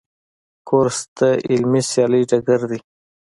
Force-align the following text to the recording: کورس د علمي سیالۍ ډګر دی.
کورس 0.67 0.97
د 1.17 1.19
علمي 1.49 1.81
سیالۍ 1.91 2.23
ډګر 2.29 2.61
دی. 2.69 2.79